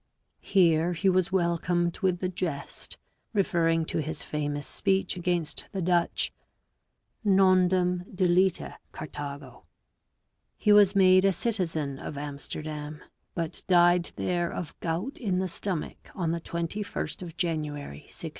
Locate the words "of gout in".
14.51-15.37